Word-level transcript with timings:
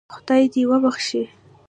خدای 0.13 0.43
دې 0.53 0.61
وبخشي. 0.69 1.23